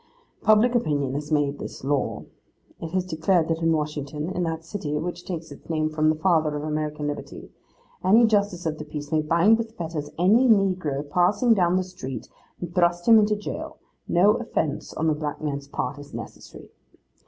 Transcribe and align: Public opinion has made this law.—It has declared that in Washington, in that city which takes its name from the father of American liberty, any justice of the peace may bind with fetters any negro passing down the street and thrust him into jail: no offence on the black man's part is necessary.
Public 0.41 0.73
opinion 0.73 1.13
has 1.13 1.31
made 1.31 1.59
this 1.59 1.83
law.—It 1.83 2.89
has 2.89 3.05
declared 3.05 3.47
that 3.49 3.61
in 3.61 3.71
Washington, 3.71 4.31
in 4.31 4.41
that 4.41 4.65
city 4.65 4.95
which 4.97 5.23
takes 5.25 5.51
its 5.51 5.69
name 5.69 5.91
from 5.91 6.09
the 6.09 6.15
father 6.15 6.55
of 6.55 6.63
American 6.63 7.05
liberty, 7.05 7.51
any 8.03 8.25
justice 8.25 8.65
of 8.65 8.79
the 8.79 8.83
peace 8.83 9.11
may 9.11 9.21
bind 9.21 9.59
with 9.59 9.77
fetters 9.77 10.09
any 10.17 10.47
negro 10.47 11.07
passing 11.07 11.53
down 11.53 11.75
the 11.75 11.83
street 11.83 12.29
and 12.59 12.73
thrust 12.73 13.07
him 13.07 13.19
into 13.19 13.35
jail: 13.35 13.77
no 14.07 14.31
offence 14.37 14.91
on 14.95 15.05
the 15.05 15.13
black 15.13 15.39
man's 15.39 15.67
part 15.67 15.99
is 15.99 16.15
necessary. 16.15 16.71